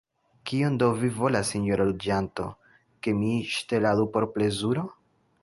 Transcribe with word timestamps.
Kion 0.51 0.77
do 0.83 0.87
vi 1.01 1.09
volas, 1.17 1.51
sinjoro 1.55 1.87
juĝanto, 1.89 2.47
ke 3.09 3.15
mi 3.21 3.37
ŝteladu 3.59 4.09
por 4.17 4.29
plezuro? 4.39 4.89